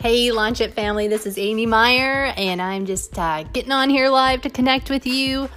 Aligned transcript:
Hey, 0.00 0.30
Launch 0.30 0.60
It 0.60 0.74
family, 0.74 1.08
this 1.08 1.26
is 1.26 1.36
Amy 1.38 1.66
Meyer, 1.66 2.32
and 2.36 2.62
I'm 2.62 2.86
just 2.86 3.18
uh, 3.18 3.42
getting 3.42 3.72
on 3.72 3.90
here 3.90 4.08
live 4.08 4.42
to 4.42 4.48
connect 4.48 4.90
with 4.90 5.08
you 5.08 5.48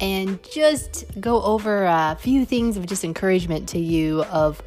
and 0.00 0.42
just 0.42 1.04
go 1.20 1.42
over 1.42 1.84
a 1.84 2.16
few 2.18 2.46
things 2.46 2.78
of 2.78 2.86
just 2.86 3.04
encouragement 3.04 3.68
to 3.68 3.78
you 3.78 4.22
of 4.24 4.62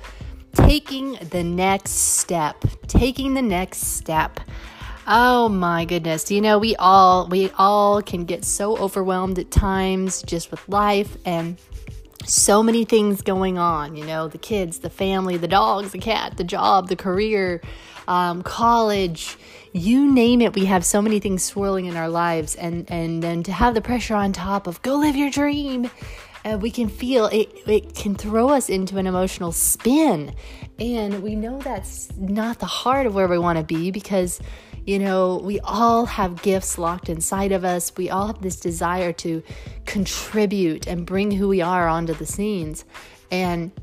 taking 0.53 1.13
the 1.31 1.43
next 1.43 1.93
step. 1.93 2.63
Taking 2.85 3.33
the 3.33 3.41
next 3.41 3.79
step. 3.95 4.39
Oh 5.07 5.49
my 5.49 5.85
goodness. 5.85 6.29
You 6.29 6.39
know, 6.39 6.59
we 6.59 6.75
all 6.75 7.27
we 7.27 7.49
all 7.57 8.03
can 8.03 8.23
get 8.25 8.45
so 8.45 8.77
overwhelmed 8.77 9.39
at 9.39 9.49
times 9.49 10.21
just 10.21 10.51
with 10.51 10.69
life 10.69 11.17
and 11.25 11.57
so 12.25 12.63
many 12.63 12.85
things 12.85 13.21
going 13.21 13.57
on, 13.57 13.95
you 13.95 14.05
know, 14.05 14.27
the 14.27 14.37
kids, 14.37 14.79
the 14.79 14.89
family, 14.89 15.37
the 15.37 15.47
dogs, 15.47 15.91
the 15.91 15.99
cat, 15.99 16.37
the 16.37 16.43
job, 16.43 16.89
the 16.89 16.95
career, 16.95 17.61
um, 18.07 18.41
college, 18.41 19.37
you 19.73 20.11
name 20.11 20.41
it. 20.41 20.55
We 20.55 20.65
have 20.65 20.85
so 20.85 21.01
many 21.01 21.19
things 21.19 21.43
swirling 21.43 21.85
in 21.85 21.95
our 21.95 22.09
lives, 22.09 22.55
and 22.55 22.89
and 22.89 23.21
then 23.21 23.43
to 23.43 23.51
have 23.51 23.73
the 23.73 23.81
pressure 23.81 24.15
on 24.15 24.33
top 24.33 24.67
of 24.67 24.81
go 24.81 24.95
live 24.95 25.15
your 25.15 25.29
dream, 25.29 25.89
uh, 26.45 26.57
we 26.59 26.71
can 26.71 26.89
feel 26.89 27.27
it. 27.27 27.49
It 27.67 27.95
can 27.95 28.15
throw 28.15 28.49
us 28.49 28.69
into 28.69 28.97
an 28.97 29.07
emotional 29.07 29.51
spin, 29.51 30.33
and 30.79 31.21
we 31.21 31.35
know 31.35 31.59
that's 31.59 32.15
not 32.17 32.59
the 32.59 32.65
heart 32.65 33.05
of 33.05 33.13
where 33.13 33.27
we 33.27 33.37
want 33.37 33.57
to 33.57 33.63
be 33.63 33.91
because. 33.91 34.39
You 34.87 34.99
know, 34.99 35.41
we 35.43 35.59
all 35.59 36.05
have 36.05 36.41
gifts 36.41 36.77
locked 36.77 37.09
inside 37.09 37.51
of 37.51 37.65
us. 37.65 37.91
We 37.97 38.09
all 38.09 38.27
have 38.27 38.41
this 38.41 38.57
desire 38.57 39.11
to 39.13 39.43
contribute 39.85 40.87
and 40.87 41.05
bring 41.05 41.29
who 41.29 41.49
we 41.49 41.59
are 41.59 41.89
onto 41.89 42.13
the 42.13 42.25
scenes. 42.25 42.85
And 43.29 43.73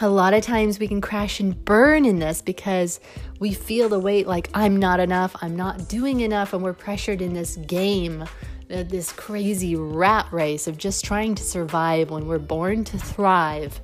a 0.00 0.08
lot 0.08 0.32
of 0.32 0.42
times 0.42 0.78
we 0.78 0.88
can 0.88 1.02
crash 1.02 1.38
and 1.38 1.62
burn 1.66 2.06
in 2.06 2.18
this 2.18 2.40
because 2.40 2.98
we 3.40 3.52
feel 3.52 3.90
the 3.90 3.98
weight 3.98 4.26
like 4.26 4.48
I'm 4.54 4.78
not 4.78 5.00
enough, 5.00 5.36
I'm 5.42 5.54
not 5.54 5.86
doing 5.86 6.20
enough, 6.20 6.54
and 6.54 6.62
we're 6.62 6.72
pressured 6.72 7.20
in 7.20 7.34
this 7.34 7.56
game, 7.56 8.22
uh, 8.22 8.84
this 8.84 9.12
crazy 9.12 9.76
rat 9.76 10.32
race 10.32 10.66
of 10.66 10.78
just 10.78 11.04
trying 11.04 11.34
to 11.34 11.42
survive 11.42 12.08
when 12.08 12.26
we're 12.26 12.38
born 12.38 12.84
to 12.84 12.98
thrive. 12.98 13.82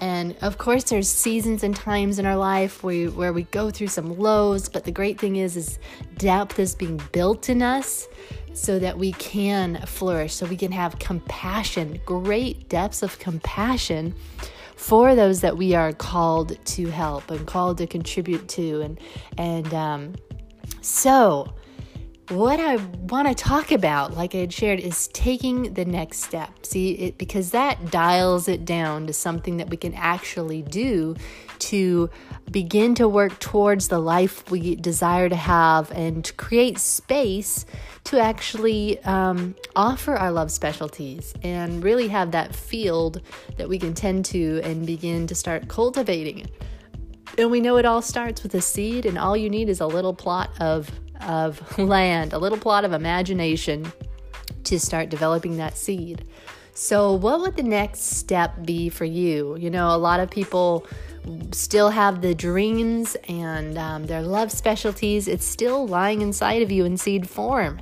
And 0.00 0.36
of 0.42 0.58
course, 0.58 0.84
there's 0.84 1.08
seasons 1.08 1.64
and 1.64 1.74
times 1.74 2.18
in 2.18 2.26
our 2.26 2.36
life 2.36 2.82
where, 2.82 3.10
where 3.10 3.32
we 3.32 3.42
go 3.44 3.70
through 3.70 3.88
some 3.88 4.18
lows, 4.18 4.68
but 4.68 4.84
the 4.84 4.92
great 4.92 5.18
thing 5.18 5.36
is, 5.36 5.56
is 5.56 5.78
depth 6.16 6.58
is 6.58 6.74
being 6.74 7.00
built 7.12 7.48
in 7.48 7.62
us 7.62 8.06
so 8.54 8.78
that 8.78 8.98
we 8.98 9.12
can 9.12 9.84
flourish, 9.86 10.34
so 10.34 10.46
we 10.46 10.56
can 10.56 10.72
have 10.72 10.98
compassion, 10.98 12.00
great 12.04 12.68
depths 12.68 13.02
of 13.02 13.18
compassion 13.18 14.14
for 14.76 15.16
those 15.16 15.40
that 15.40 15.56
we 15.56 15.74
are 15.74 15.92
called 15.92 16.56
to 16.64 16.86
help 16.86 17.30
and 17.32 17.46
called 17.46 17.78
to 17.78 17.86
contribute 17.86 18.46
to 18.48 18.80
and 18.80 19.00
and 19.36 19.74
um, 19.74 20.14
so 20.80 21.52
what 22.28 22.60
I 22.60 22.76
want 22.76 23.26
to 23.28 23.34
talk 23.34 23.72
about, 23.72 24.14
like 24.14 24.34
I 24.34 24.38
had 24.38 24.52
shared, 24.52 24.80
is 24.80 25.08
taking 25.08 25.74
the 25.74 25.84
next 25.84 26.22
step. 26.22 26.66
See, 26.66 26.92
it, 26.92 27.18
because 27.18 27.52
that 27.52 27.90
dials 27.90 28.48
it 28.48 28.64
down 28.64 29.06
to 29.06 29.12
something 29.12 29.56
that 29.56 29.70
we 29.70 29.76
can 29.76 29.94
actually 29.94 30.62
do 30.62 31.16
to 31.60 32.10
begin 32.50 32.94
to 32.96 33.08
work 33.08 33.38
towards 33.40 33.88
the 33.88 33.98
life 33.98 34.50
we 34.50 34.76
desire 34.76 35.28
to 35.28 35.36
have 35.36 35.90
and 35.92 36.24
to 36.24 36.32
create 36.34 36.78
space 36.78 37.66
to 38.04 38.20
actually 38.20 39.02
um, 39.04 39.54
offer 39.74 40.14
our 40.14 40.30
love 40.30 40.50
specialties 40.50 41.34
and 41.42 41.82
really 41.82 42.08
have 42.08 42.30
that 42.32 42.54
field 42.54 43.20
that 43.56 43.68
we 43.68 43.78
can 43.78 43.92
tend 43.94 44.24
to 44.26 44.60
and 44.62 44.86
begin 44.86 45.26
to 45.26 45.34
start 45.34 45.68
cultivating. 45.68 46.46
And 47.36 47.50
we 47.50 47.60
know 47.60 47.76
it 47.76 47.84
all 47.84 48.02
starts 48.02 48.42
with 48.42 48.54
a 48.54 48.60
seed, 48.60 49.06
and 49.06 49.18
all 49.18 49.36
you 49.36 49.50
need 49.50 49.68
is 49.68 49.80
a 49.80 49.86
little 49.86 50.14
plot 50.14 50.50
of, 50.60 50.90
of 51.22 51.78
land, 51.78 52.32
a 52.32 52.38
little 52.38 52.58
plot 52.58 52.84
of 52.84 52.92
imagination 52.92 53.92
to 54.64 54.78
start 54.78 55.08
developing 55.08 55.56
that 55.56 55.76
seed. 55.76 56.24
So, 56.74 57.12
what 57.14 57.40
would 57.40 57.56
the 57.56 57.62
next 57.62 58.02
step 58.18 58.64
be 58.64 58.88
for 58.88 59.04
you? 59.04 59.56
You 59.58 59.70
know, 59.70 59.94
a 59.94 59.98
lot 59.98 60.20
of 60.20 60.30
people 60.30 60.86
still 61.52 61.90
have 61.90 62.20
the 62.20 62.34
dreams 62.34 63.16
and 63.28 63.76
um, 63.78 64.06
their 64.06 64.22
love 64.22 64.52
specialties, 64.52 65.28
it's 65.28 65.44
still 65.44 65.86
lying 65.86 66.22
inside 66.22 66.62
of 66.62 66.70
you 66.70 66.84
in 66.84 66.96
seed 66.96 67.28
form. 67.28 67.80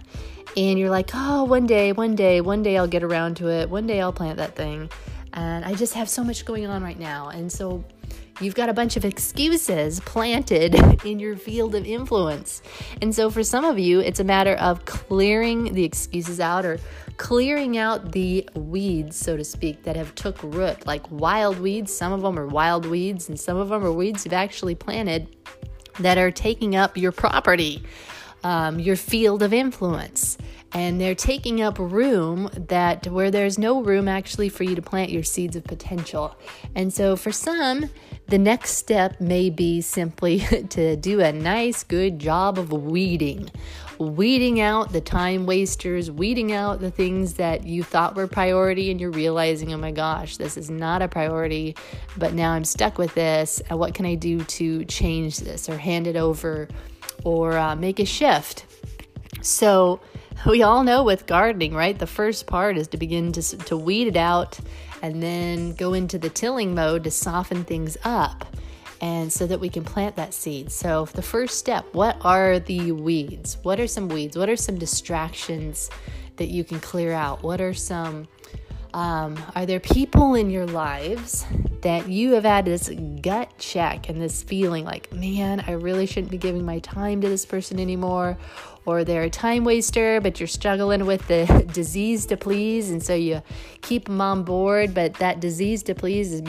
And 0.57 0.79
you're 0.79 0.91
like, 0.91 1.11
oh, 1.13 1.45
one 1.45 1.67
day, 1.67 1.93
one 1.93 2.15
day, 2.15 2.41
one 2.41 2.63
day 2.63 2.79
I'll 2.79 2.87
get 2.87 3.03
around 3.03 3.37
to 3.39 3.49
it. 3.49 3.69
One 3.69 3.87
day 3.87 4.01
I'll 4.01 4.13
plant 4.13 4.39
that 4.39 4.57
thing. 4.57 4.91
And 5.35 5.65
I 5.65 5.75
just 5.75 5.93
have 5.95 6.09
so 6.09 6.25
much 6.25 6.47
going 6.47 6.67
on 6.67 6.83
right 6.83 6.99
now. 6.99 7.29
And 7.29 7.53
so 7.53 7.85
you've 8.41 8.55
got 8.55 8.69
a 8.69 8.75
bunch 8.75 8.97
of 8.97 9.05
excuses 9.05 10.01
planted 10.01 10.75
in 11.05 11.19
your 11.19 11.37
field 11.37 11.75
of 11.75 11.85
influence. 11.85 12.63
And 13.01 13.15
so 13.15 13.31
for 13.31 13.43
some 13.43 13.65
of 13.65 13.79
you, 13.79 14.01
it's 14.01 14.21
a 14.21 14.25
matter 14.25 14.55
of 14.55 14.85
clearing 14.85 15.73
the 15.73 15.85
excuses 15.85 16.41
out 16.41 16.65
or 16.65 16.79
clearing 17.17 17.79
out 17.79 18.13
the 18.13 18.49
weeds, 18.55 19.17
so 19.17 19.37
to 19.37 19.45
speak, 19.45 19.83
that 19.85 19.97
have 19.97 20.15
took 20.15 20.43
root, 20.43 20.87
like 20.87 21.11
wild 21.11 21.59
weeds. 21.59 21.97
Some 21.97 22.13
of 22.13 22.23
them 22.23 22.39
are 22.39 22.47
wild 22.47 22.87
weeds, 22.87 23.29
and 23.29 23.39
some 23.39 23.57
of 23.57 23.71
them 23.71 23.85
are 23.85 23.93
weeds 23.93 24.25
you've 24.25 24.35
actually 24.35 24.75
planted 24.75 25.35
that 26.01 26.19
are 26.19 26.31
taking 26.31 26.77
up 26.77 26.97
your 26.97 27.13
property, 27.13 27.83
um, 28.47 28.79
your 28.79 28.95
field 28.95 29.43
of 29.43 29.53
influence. 29.53 30.39
And 30.73 31.01
they're 31.01 31.17
taking 31.17 31.61
up 31.61 31.79
room 31.81 32.49
that 32.55 33.09
where 33.09 33.31
there's 33.31 33.59
no 33.59 33.83
room 33.83 34.07
actually 34.07 34.51
for 34.51 34.63
you 34.63 34.77
to 34.77 34.83
plant 34.83 35.11
your 35.11 35.25
seeds 35.25 35.57
of 35.57 35.65
potential. 35.65 36.37
And 36.77 36.93
so 36.93 37.17
for 37.17 37.33
some, 37.33 37.91
the 38.29 38.39
next 38.39 38.73
step 38.73 39.21
may 39.21 39.51
be 39.51 39.81
simply 39.81 40.39
to 40.71 40.95
do 40.95 41.21
a 41.21 41.33
nice, 41.33 41.83
good 41.83 42.21
job 42.21 42.57
of 42.57 42.71
weeding. 42.71 43.51
Weeding 43.99 44.61
out 44.61 44.93
the 44.93 45.01
time 45.01 45.47
wasters, 45.47 46.09
weeding 46.11 46.53
out 46.53 46.81
the 46.81 46.91
things 46.91 47.35
that 47.35 47.67
you 47.67 47.83
thought 47.83 48.15
were 48.15 48.29
priority, 48.29 48.93
and 48.93 49.01
you're 49.01 49.11
realizing, 49.11 49.73
oh 49.73 49.79
my 49.79 49.91
gosh, 49.91 50.37
this 50.37 50.57
is 50.57 50.71
not 50.71 51.03
a 51.03 51.09
priority, 51.09 51.75
but 52.17 52.35
now 52.35 52.53
I'm 52.53 52.65
stuck 52.65 52.99
with 52.99 53.13
this. 53.15 53.61
What 53.71 53.95
can 53.95 54.07
I 54.07 54.15
do 54.15 54.45
to 54.45 54.85
change 54.85 55.39
this 55.39 55.69
or 55.69 55.79
hand 55.79 56.07
it 56.07 56.17
over 56.17 56.69
or 57.27 57.59
uh, 57.59 57.75
make 57.75 57.99
a 57.99 58.07
shift? 58.07 58.65
So, 59.43 60.01
we 60.47 60.63
all 60.63 60.85
know 60.85 61.03
with 61.03 61.27
gardening, 61.27 61.75
right? 61.75 61.99
The 61.99 62.07
first 62.07 62.47
part 62.47 62.79
is 62.79 62.87
to 62.89 62.97
begin 62.97 63.33
to, 63.33 63.43
to 63.43 63.77
weed 63.77 64.07
it 64.07 64.17
out 64.17 64.59
and 65.03 65.21
then 65.23 65.75
go 65.75 65.93
into 65.93 66.19
the 66.19 66.31
tilling 66.31 66.75
mode 66.75 67.05
to 67.05 67.11
soften 67.11 67.65
things 67.65 67.97
up 68.05 68.47
and 69.01 69.31
so 69.31 69.47
that 69.47 69.59
we 69.61 69.69
can 69.69 69.85
plant 69.85 70.17
that 70.17 70.33
seed. 70.33 70.71
So, 70.71 71.07
the 71.07 71.23
first 71.23 71.59
step 71.59 71.85
what 71.93 72.17
are 72.23 72.61
the 72.61 72.93
weeds? 72.93 73.59
What 73.63 73.81
are 73.81 73.89
some 73.89 74.09
weeds? 74.09 74.39
What 74.39 74.49
are 74.49 74.57
some 74.57 74.79
distractions 74.79 75.91
that 76.37 76.47
you 76.47 76.63
can 76.63 76.79
clear 76.79 77.13
out? 77.13 77.43
What 77.43 77.61
are 77.61 77.75
some, 77.75 78.29
um, 78.95 79.37
are 79.55 79.67
there 79.67 79.81
people 79.81 80.37
in 80.37 80.49
your 80.49 80.67
lives 80.67 81.45
that 81.87 82.09
you 82.09 82.33
have 82.33 82.43
had 82.43 82.65
this 82.65 82.91
gut 83.21 83.49
check 83.59 84.09
and 84.09 84.21
this 84.21 84.43
feeling 84.43 84.85
like, 84.85 85.13
man, 85.13 85.63
I 85.69 85.71
really 85.71 86.05
shouldn't 86.05 86.33
be 86.33 86.37
giving 86.37 86.65
my 86.65 86.81
time 86.81 87.21
to 87.21 87.29
this 87.29 87.47
person 87.47 87.79
anymore? 87.79 88.37
or 88.87 89.03
they're 89.03 89.25
a 89.25 89.31
time 89.31 89.65
waster, 89.65 90.21
but 90.21 90.39
you're 90.39 90.47
struggling 90.47 91.07
with 91.07 91.27
the 91.27 91.45
disease 91.73 92.25
to 92.27 92.37
please, 92.37 92.89
and 92.89 93.03
so 93.03 93.15
you 93.15 93.43
keep 93.83 94.05
them 94.05 94.21
on 94.21 94.45
board. 94.45 94.95
But 94.95 95.15
that 95.15 95.41
disease 95.41 95.83
to 95.85 95.95
please 95.95 96.33
is 96.33 96.43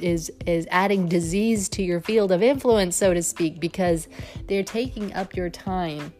is 0.00 0.32
is 0.46 0.68
adding 0.70 1.08
disease 1.08 1.68
to 1.70 1.82
your 1.82 2.00
field 2.00 2.30
of 2.30 2.40
influence, 2.40 2.96
so 2.96 3.12
to 3.12 3.22
speak, 3.22 3.58
because 3.58 4.06
they're 4.46 4.62
taking 4.62 5.12
up 5.12 5.34
your 5.34 5.50
time. 5.50 6.12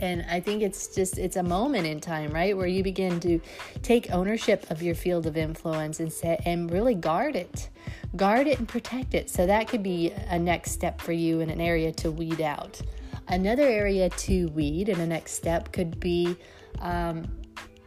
And 0.00 0.24
I 0.30 0.40
think 0.40 0.62
it's 0.62 0.94
just 0.94 1.18
it's 1.18 1.36
a 1.36 1.42
moment 1.42 1.86
in 1.86 2.00
time, 2.00 2.32
right, 2.32 2.56
where 2.56 2.66
you 2.66 2.82
begin 2.82 3.20
to 3.20 3.40
take 3.82 4.10
ownership 4.10 4.70
of 4.70 4.82
your 4.82 4.94
field 4.94 5.26
of 5.26 5.36
influence 5.36 6.00
and 6.00 6.12
say 6.12 6.38
and 6.44 6.70
really 6.70 6.94
guard 6.94 7.36
it, 7.36 7.68
guard 8.16 8.46
it 8.46 8.58
and 8.58 8.68
protect 8.68 9.14
it. 9.14 9.28
So 9.30 9.46
that 9.46 9.68
could 9.68 9.82
be 9.82 10.12
a 10.28 10.38
next 10.38 10.72
step 10.72 11.00
for 11.00 11.12
you 11.12 11.40
in 11.40 11.50
an 11.50 11.60
area 11.60 11.92
to 11.92 12.10
weed 12.10 12.40
out. 12.40 12.80
Another 13.28 13.64
area 13.64 14.08
to 14.08 14.48
weed 14.48 14.88
and 14.88 15.00
a 15.00 15.06
next 15.06 15.32
step 15.32 15.72
could 15.72 16.00
be 16.00 16.36
um, 16.80 17.28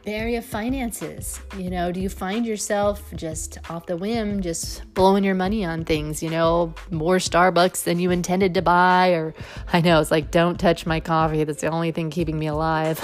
area 0.06 0.40
of 0.40 0.46
finances. 0.46 1.40
You 1.58 1.70
know, 1.70 1.92
do 1.92 2.00
you 2.00 2.10
find 2.10 2.46
yourself 2.46 3.04
just 3.16 3.58
off 3.70 3.86
the 3.86 3.98
whim, 3.98 4.42
just 4.42 4.94
blowing 4.94 5.24
your 5.24 5.36
money 5.36 5.64
on 5.64 5.86
things, 5.86 6.24
you 6.24 6.30
know, 6.30 6.74
more 6.90 7.18
Starbucks 7.18 7.84
than 7.84 8.00
you 8.00 8.12
intended 8.12 8.54
to 8.56 8.62
buy? 8.62 9.10
Or 9.10 9.34
I 9.72 9.82
know 9.82 10.00
it's 10.02 10.12
like, 10.12 10.32
don't 10.32 10.60
touch 10.60 10.86
my 10.86 11.00
coffee. 11.00 11.44
That's 11.44 11.62
the 11.62 11.68
only 11.68 11.92
thing 11.92 12.10
keeping 12.10 12.40
me 12.40 12.48
alive. 12.48 13.00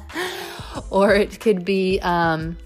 or 0.90 1.14
it 1.14 1.40
could 1.40 1.64
be, 1.64 2.00
um, 2.00 2.56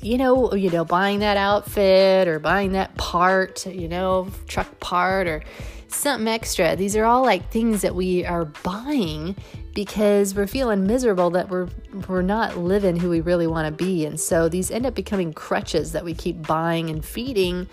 you 0.00 0.18
know, 0.18 0.54
you 0.54 0.70
know, 0.70 0.84
buying 0.84 1.20
that 1.20 1.36
outfit 1.36 2.28
or 2.28 2.38
buying 2.38 2.72
that 2.72 2.96
part, 2.96 3.66
you 3.66 3.88
know, 3.88 4.28
truck 4.46 4.80
part 4.80 5.26
or 5.26 5.42
something 5.88 6.28
extra. 6.28 6.76
These 6.76 6.96
are 6.96 7.04
all 7.04 7.22
like 7.22 7.50
things 7.50 7.82
that 7.82 7.94
we 7.94 8.24
are 8.24 8.44
buying 8.44 9.36
because 9.78 10.34
we're 10.34 10.48
feeling 10.48 10.88
miserable 10.88 11.30
that 11.30 11.48
we're 11.48 11.68
we're 12.08 12.20
not 12.20 12.58
living 12.58 12.96
who 12.96 13.08
we 13.08 13.20
really 13.20 13.46
want 13.46 13.64
to 13.64 13.84
be. 13.84 14.04
And 14.06 14.18
so 14.18 14.48
these 14.48 14.72
end 14.72 14.86
up 14.86 14.96
becoming 14.96 15.32
crutches 15.32 15.92
that 15.92 16.04
we 16.04 16.14
keep 16.14 16.44
buying 16.48 16.90
and 16.90 17.04
feeding 17.04 17.68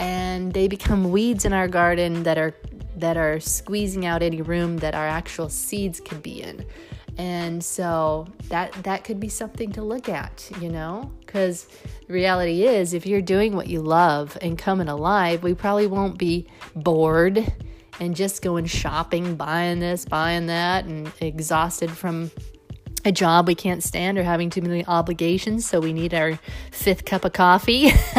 and 0.00 0.52
they 0.52 0.66
become 0.66 1.12
weeds 1.12 1.44
in 1.44 1.52
our 1.52 1.68
garden 1.68 2.24
that 2.24 2.38
are 2.38 2.56
that 2.96 3.16
are 3.16 3.38
squeezing 3.38 4.04
out 4.04 4.20
any 4.20 4.42
room 4.42 4.78
that 4.78 4.96
our 4.96 5.06
actual 5.06 5.48
seeds 5.48 6.00
could 6.00 6.24
be 6.24 6.42
in. 6.42 6.66
And 7.18 7.62
so 7.64 8.26
that 8.48 8.72
that 8.82 9.04
could 9.04 9.20
be 9.20 9.28
something 9.28 9.70
to 9.74 9.82
look 9.84 10.08
at, 10.08 10.50
you 10.60 10.70
know? 10.70 11.12
Cuz 11.26 11.68
reality 12.08 12.64
is 12.64 12.94
if 12.94 13.06
you're 13.06 13.22
doing 13.22 13.54
what 13.54 13.68
you 13.68 13.80
love 13.80 14.36
and 14.42 14.58
coming 14.58 14.88
alive, 14.88 15.44
we 15.44 15.54
probably 15.54 15.86
won't 15.86 16.18
be 16.18 16.48
bored 16.74 17.46
and 18.00 18.14
just 18.14 18.42
going 18.42 18.66
shopping, 18.66 19.36
buying 19.36 19.80
this, 19.80 20.04
buying 20.04 20.46
that 20.46 20.84
and 20.84 21.10
exhausted 21.20 21.90
from 21.90 22.30
a 23.04 23.12
job 23.12 23.46
we 23.46 23.54
can't 23.54 23.82
stand 23.82 24.16
or 24.16 24.22
having 24.22 24.48
too 24.50 24.62
many 24.62 24.84
obligations, 24.86 25.66
so 25.66 25.78
we 25.78 25.92
need 25.92 26.14
our 26.14 26.38
fifth 26.70 27.04
cup 27.04 27.24
of 27.24 27.32
coffee. 27.32 27.90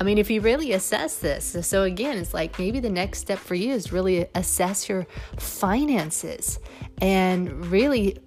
I 0.00 0.04
mean, 0.04 0.18
if 0.18 0.30
you 0.30 0.40
really 0.40 0.72
assess 0.72 1.18
this, 1.18 1.56
so 1.66 1.82
again, 1.82 2.16
it's 2.16 2.32
like 2.32 2.58
maybe 2.58 2.80
the 2.80 2.90
next 2.90 3.18
step 3.18 3.38
for 3.38 3.54
you 3.54 3.72
is 3.74 3.92
really 3.92 4.26
assess 4.34 4.88
your 4.88 5.06
finances 5.36 6.58
and 7.02 7.66
really 7.66 8.18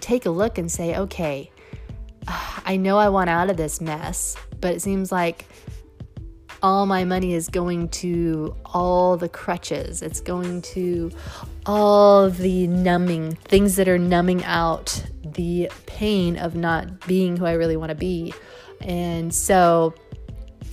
take 0.00 0.26
a 0.26 0.30
look 0.30 0.58
and 0.58 0.70
say, 0.70 0.96
okay, 0.96 1.50
I 2.26 2.76
know 2.76 2.98
I 2.98 3.08
want 3.08 3.30
out 3.30 3.50
of 3.50 3.56
this 3.56 3.80
mess, 3.80 4.36
but 4.60 4.74
it 4.74 4.82
seems 4.82 5.12
like 5.12 5.46
all 6.62 6.86
my 6.86 7.04
money 7.04 7.34
is 7.34 7.48
going 7.48 7.88
to 7.88 8.54
all 8.66 9.16
the 9.16 9.28
crutches. 9.28 10.02
It's 10.02 10.20
going 10.20 10.62
to 10.62 11.10
all 11.66 12.30
the 12.30 12.66
numbing 12.66 13.36
things 13.36 13.76
that 13.76 13.88
are 13.88 13.98
numbing 13.98 14.44
out 14.44 15.02
the 15.24 15.70
pain 15.86 16.36
of 16.38 16.54
not 16.54 17.06
being 17.06 17.36
who 17.36 17.46
I 17.46 17.52
really 17.52 17.76
want 17.76 17.90
to 17.90 17.94
be. 17.94 18.34
And 18.80 19.34
so, 19.34 19.94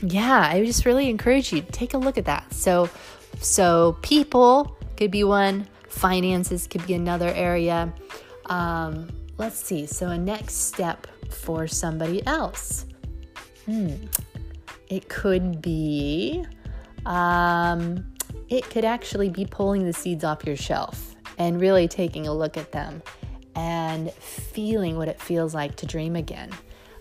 yeah, 0.02 0.50
I 0.52 0.66
just 0.66 0.86
really 0.86 1.10
encourage 1.10 1.52
you 1.52 1.62
to 1.62 1.72
take 1.72 1.94
a 1.94 1.98
look 1.98 2.18
at 2.18 2.26
that. 2.26 2.54
So, 2.54 2.90
so 3.40 3.98
people 4.02 4.78
could 4.96 5.12
be 5.12 5.24
one, 5.24 5.68
finances 5.88 6.68
could 6.68 6.86
be 6.88 6.94
another 6.94 7.30
area. 7.30 7.94
Um, 8.48 9.10
let's 9.38 9.60
see. 9.60 9.86
So, 9.86 10.10
a 10.10 10.18
next 10.18 10.56
step 10.56 11.08
for 11.30 11.68
somebody 11.68 12.26
else. 12.26 12.86
Hmm. 13.66 13.96
It 14.90 15.10
could 15.10 15.62
be, 15.62 16.46
um, 17.06 18.06
it 18.50 18.70
could 18.70 18.86
actually 18.86 19.30
be 19.30 19.46
pulling 19.46 19.86
the 19.86 19.94
seeds 19.94 20.24
off 20.24 20.46
your 20.46 20.56
shelf 20.56 21.16
and 21.38 21.60
really 21.60 21.88
taking 21.88 22.28
a 22.28 22.34
look 22.34 22.58
at 22.58 22.72
them 22.72 23.02
and 23.56 24.12
feeling 24.14 24.98
what 24.98 25.08
it 25.08 25.20
feels 25.20 25.54
like 25.54 25.76
to 25.78 25.86
dream 25.86 26.16
again. 26.16 26.52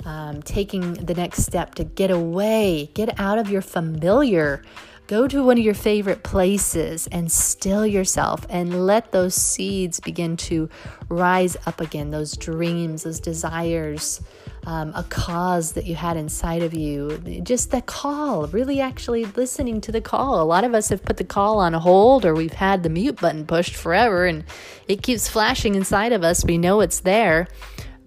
Um, 0.05 0.43
taking 0.43 0.95
the 0.95 1.15
next 1.15 1.45
step 1.45 1.75
to 1.77 1.85
get 1.85 2.11
away, 2.11 2.91
get 2.95 3.19
out 3.19 3.39
of 3.39 3.51
your 3.51 3.63
familiar, 3.63 4.63
go 5.07 5.27
to 5.27 5.43
one 5.43 5.59
of 5.59 5.65
your 5.65 5.75
favorite 5.75 6.23
places 6.23 7.09
and 7.09 7.31
still 7.31 7.87
yourself 7.87 8.47
and 8.49 8.87
let 8.87 9.13
those 9.13 9.35
seeds 9.35 10.01
begin 10.01 10.37
to 10.37 10.69
rise 11.09 11.57
up 11.67 11.81
again, 11.81 12.11
those 12.11 12.37
dreams, 12.37 13.03
those 13.03 13.21
desires 13.21 14.21
um, 14.67 14.93
a 14.97 15.05
cause 15.05 15.73
that 15.73 15.87
you 15.87 15.95
had 15.95 16.17
inside 16.17 16.63
of 16.63 16.75
you. 16.75 17.19
Just 17.43 17.71
the 17.71 17.81
call, 17.81 18.49
really 18.49 18.81
actually 18.81 19.25
listening 19.25 19.81
to 19.83 19.93
the 19.93 20.01
call. 20.01 20.43
A 20.43 20.45
lot 20.45 20.65
of 20.65 20.75
us 20.75 20.89
have 20.89 21.05
put 21.05 21.17
the 21.17 21.25
call 21.25 21.61
on 21.61 21.73
hold 21.73 22.27
or 22.27 22.35
we've 22.35 22.53
had 22.53 22.83
the 22.83 22.89
mute 22.89 23.21
button 23.21 23.47
pushed 23.47 23.75
forever 23.75 24.27
and 24.27 24.45
it 24.89 25.03
keeps 25.03 25.29
flashing 25.29 25.77
inside 25.77 26.13
of 26.13 26.25
us. 26.25 26.45
We 26.45 26.59
know 26.59 26.81
it's 26.81 27.01
there 27.01 27.47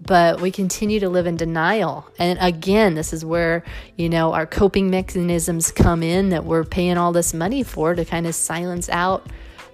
but 0.02 0.40
we 0.40 0.50
continue 0.50 0.98
to 1.00 1.08
live 1.10 1.26
in 1.26 1.36
denial. 1.36 2.06
And 2.18 2.38
again, 2.40 2.94
this 2.94 3.12
is 3.12 3.22
where, 3.22 3.62
you 3.98 4.08
know, 4.08 4.32
our 4.32 4.46
coping 4.46 4.90
mechanisms 4.90 5.70
come 5.70 6.02
in 6.02 6.30
that 6.30 6.44
we're 6.44 6.64
paying 6.64 6.96
all 6.96 7.12
this 7.12 7.34
money 7.34 7.62
for 7.62 7.94
to 7.94 8.04
kind 8.04 8.26
of 8.26 8.34
silence 8.34 8.88
out 8.88 9.26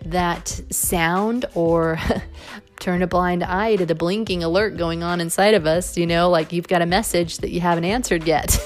that 0.05 0.61
sound 0.71 1.44
or 1.55 1.99
turn 2.87 3.03
a 3.03 3.06
blind 3.09 3.43
eye 3.43 3.75
to 3.75 3.85
the 3.85 3.97
blinking 3.97 4.44
alert 4.44 4.77
going 4.77 5.03
on 5.03 5.21
inside 5.21 5.55
of 5.55 5.67
us, 5.67 5.97
you 5.97 6.06
know, 6.06 6.31
like 6.31 6.53
you've 6.53 6.69
got 6.69 6.83
a 6.83 6.87
message 6.87 7.38
that 7.38 7.50
you 7.50 7.61
haven't 7.61 7.83
answered 7.83 8.25
yet. 8.25 8.49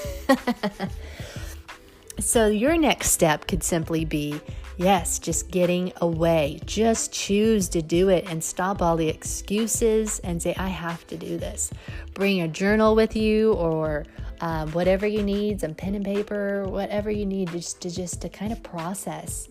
so, 2.18 2.46
your 2.46 2.76
next 2.76 3.12
step 3.12 3.46
could 3.46 3.64
simply 3.64 4.04
be 4.04 4.38
yes, 4.76 5.18
just 5.18 5.50
getting 5.50 5.90
away. 6.02 6.60
Just 6.66 7.14
choose 7.14 7.70
to 7.70 7.80
do 7.80 8.10
it 8.10 8.28
and 8.28 8.44
stop 8.44 8.82
all 8.82 8.94
the 8.94 9.08
excuses 9.08 10.18
and 10.18 10.42
say, 10.42 10.54
I 10.58 10.68
have 10.68 11.06
to 11.06 11.16
do 11.16 11.38
this. 11.38 11.70
Bring 12.12 12.42
a 12.42 12.48
journal 12.48 12.94
with 12.94 13.16
you 13.16 13.54
or 13.54 14.04
um, 14.42 14.70
whatever 14.72 15.06
you 15.06 15.22
need, 15.22 15.62
some 15.62 15.74
pen 15.74 15.94
and 15.94 16.04
paper, 16.04 16.68
whatever 16.68 17.10
you 17.10 17.24
need 17.24 17.52
just 17.52 17.80
to 17.80 17.90
just 17.90 18.20
to 18.20 18.28
kind 18.28 18.52
of 18.52 18.62
process 18.62 19.48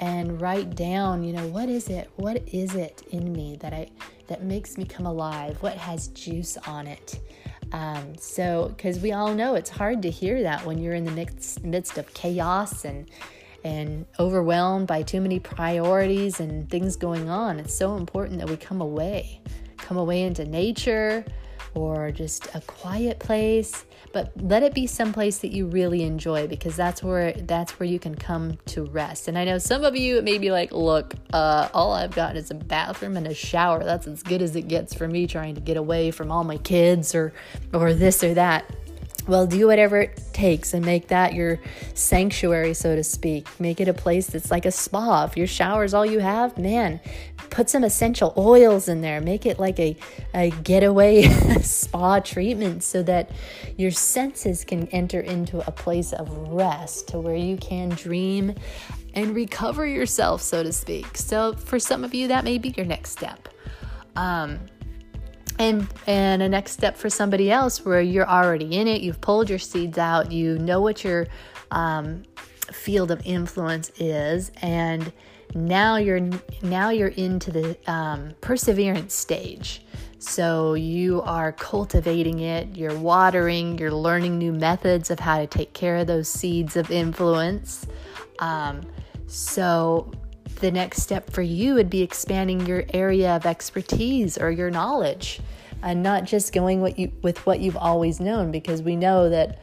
and 0.00 0.40
write 0.40 0.74
down, 0.74 1.22
you 1.22 1.32
know, 1.32 1.46
what 1.48 1.68
is 1.68 1.88
it? 1.88 2.10
What 2.16 2.46
is 2.48 2.74
it 2.74 3.02
in 3.10 3.32
me 3.32 3.56
that 3.60 3.72
I 3.72 3.88
that 4.28 4.42
makes 4.42 4.76
me 4.76 4.84
come 4.84 5.06
alive? 5.06 5.56
What 5.62 5.76
has 5.76 6.08
juice 6.08 6.56
on 6.66 6.86
it? 6.86 7.20
Um, 7.72 8.16
so, 8.18 8.72
because 8.76 9.00
we 9.00 9.12
all 9.12 9.34
know 9.34 9.54
it's 9.54 9.70
hard 9.70 10.02
to 10.02 10.10
hear 10.10 10.42
that 10.42 10.64
when 10.64 10.78
you're 10.78 10.94
in 10.94 11.04
the 11.04 11.10
midst, 11.10 11.64
midst 11.64 11.98
of 11.98 12.12
chaos 12.14 12.84
and 12.84 13.10
and 13.64 14.06
overwhelmed 14.20 14.86
by 14.86 15.02
too 15.02 15.20
many 15.20 15.40
priorities 15.40 16.38
and 16.38 16.70
things 16.70 16.94
going 16.94 17.28
on. 17.28 17.58
It's 17.58 17.74
so 17.74 17.96
important 17.96 18.38
that 18.38 18.48
we 18.48 18.56
come 18.56 18.80
away, 18.80 19.40
come 19.76 19.96
away 19.96 20.22
into 20.22 20.44
nature 20.44 21.24
or 21.76 22.10
just 22.10 22.48
a 22.54 22.60
quiet 22.62 23.18
place 23.18 23.84
but 24.16 24.32
let 24.40 24.62
it 24.62 24.72
be 24.72 24.86
someplace 24.86 25.40
that 25.40 25.52
you 25.52 25.66
really 25.66 26.02
enjoy 26.02 26.46
because 26.46 26.74
that's 26.74 27.02
where 27.02 27.32
that's 27.32 27.78
where 27.78 27.86
you 27.86 27.98
can 27.98 28.14
come 28.14 28.56
to 28.64 28.84
rest. 28.84 29.28
And 29.28 29.36
i 29.36 29.44
know 29.44 29.58
some 29.58 29.84
of 29.84 29.94
you 29.94 30.22
may 30.22 30.38
be 30.38 30.50
like 30.50 30.72
look 30.72 31.14
uh, 31.34 31.68
all 31.74 31.92
i've 31.92 32.14
got 32.14 32.34
is 32.34 32.50
a 32.50 32.54
bathroom 32.54 33.18
and 33.18 33.26
a 33.26 33.34
shower. 33.34 33.84
That's 33.84 34.06
as 34.06 34.22
good 34.22 34.40
as 34.40 34.56
it 34.56 34.68
gets 34.68 34.94
for 34.94 35.06
me 35.06 35.26
trying 35.26 35.54
to 35.56 35.60
get 35.60 35.76
away 35.76 36.10
from 36.12 36.32
all 36.32 36.44
my 36.44 36.56
kids 36.56 37.14
or 37.14 37.34
or 37.74 37.92
this 37.92 38.24
or 38.24 38.32
that 38.32 38.64
well, 39.26 39.46
do 39.46 39.66
whatever 39.66 40.00
it 40.00 40.20
takes 40.32 40.74
and 40.74 40.84
make 40.84 41.08
that 41.08 41.34
your 41.34 41.58
sanctuary, 41.94 42.74
so 42.74 42.94
to 42.94 43.02
speak. 43.02 43.48
Make 43.58 43.80
it 43.80 43.88
a 43.88 43.94
place 43.94 44.28
that's 44.28 44.50
like 44.50 44.66
a 44.66 44.70
spa. 44.70 45.24
If 45.24 45.36
your 45.36 45.46
shower 45.46 45.84
is 45.84 45.94
all 45.94 46.06
you 46.06 46.20
have, 46.20 46.56
man, 46.58 47.00
put 47.50 47.68
some 47.68 47.84
essential 47.84 48.32
oils 48.36 48.88
in 48.88 49.00
there. 49.00 49.20
Make 49.20 49.46
it 49.46 49.58
like 49.58 49.78
a, 49.80 49.96
a 50.34 50.50
getaway 50.62 51.22
spa 51.60 52.20
treatment 52.20 52.82
so 52.82 53.02
that 53.02 53.30
your 53.76 53.90
senses 53.90 54.64
can 54.64 54.86
enter 54.88 55.20
into 55.20 55.66
a 55.66 55.72
place 55.72 56.12
of 56.12 56.30
rest 56.52 57.08
to 57.08 57.18
where 57.18 57.36
you 57.36 57.56
can 57.56 57.88
dream 57.90 58.54
and 59.14 59.34
recover 59.34 59.86
yourself, 59.86 60.42
so 60.42 60.62
to 60.62 60.72
speak. 60.72 61.16
So, 61.16 61.54
for 61.54 61.78
some 61.78 62.04
of 62.04 62.14
you, 62.14 62.28
that 62.28 62.44
may 62.44 62.58
be 62.58 62.68
your 62.76 62.86
next 62.86 63.10
step. 63.12 63.48
Um, 64.14 64.60
and 65.58 65.86
and 66.06 66.42
a 66.42 66.48
next 66.48 66.72
step 66.72 66.96
for 66.96 67.10
somebody 67.10 67.50
else 67.50 67.84
where 67.84 68.00
you're 68.00 68.28
already 68.28 68.76
in 68.76 68.86
it 68.86 69.00
you've 69.00 69.20
pulled 69.20 69.48
your 69.48 69.58
seeds 69.58 69.98
out 69.98 70.30
you 70.30 70.58
know 70.58 70.80
what 70.80 71.02
your 71.04 71.26
um, 71.70 72.22
field 72.72 73.10
of 73.10 73.20
influence 73.24 73.90
is 73.98 74.50
and 74.62 75.12
now 75.54 75.96
you're 75.96 76.28
now 76.62 76.90
you're 76.90 77.08
into 77.08 77.50
the 77.50 77.76
um, 77.90 78.34
perseverance 78.40 79.14
stage. 79.14 79.82
So 80.18 80.74
you 80.74 81.22
are 81.22 81.52
cultivating 81.52 82.40
it 82.40 82.76
you're 82.76 82.98
watering 82.98 83.78
you're 83.78 83.92
learning 83.92 84.38
new 84.38 84.52
methods 84.52 85.10
of 85.10 85.20
how 85.20 85.38
to 85.38 85.46
take 85.46 85.72
care 85.72 85.96
of 85.98 86.06
those 86.06 86.28
seeds 86.28 86.76
of 86.76 86.90
influence. 86.90 87.86
Um, 88.38 88.82
so 89.26 90.10
the 90.60 90.70
next 90.70 91.02
step 91.02 91.30
for 91.30 91.42
you 91.42 91.74
would 91.74 91.90
be 91.90 92.02
expanding 92.02 92.64
your 92.66 92.84
area 92.94 93.36
of 93.36 93.46
expertise 93.46 94.38
or 94.38 94.50
your 94.50 94.70
knowledge 94.70 95.40
and 95.82 96.02
not 96.02 96.24
just 96.24 96.52
going 96.52 96.80
what 96.80 96.98
you 96.98 97.12
with 97.22 97.44
what 97.46 97.60
you've 97.60 97.76
always 97.76 98.20
known 98.20 98.50
because 98.50 98.82
we 98.82 98.96
know 98.96 99.28
that 99.28 99.58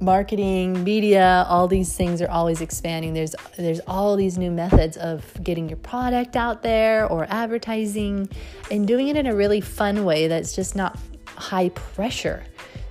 marketing 0.00 0.82
media 0.82 1.44
all 1.48 1.68
these 1.68 1.94
things 1.94 2.22
are 2.22 2.30
always 2.30 2.60
expanding. 2.60 3.12
There's 3.12 3.34
there's 3.56 3.80
all 3.86 4.16
these 4.16 4.38
new 4.38 4.50
methods 4.50 4.96
of 4.96 5.22
getting 5.42 5.68
your 5.68 5.76
product 5.78 6.36
out 6.36 6.62
there 6.62 7.06
or 7.06 7.26
advertising 7.28 8.28
and 8.70 8.86
doing 8.86 9.08
it 9.08 9.16
in 9.16 9.26
a 9.26 9.34
really 9.34 9.60
fun 9.60 10.04
way 10.04 10.26
that's 10.26 10.54
just 10.54 10.74
not 10.74 10.98
high 11.36 11.68
pressure. 11.70 12.42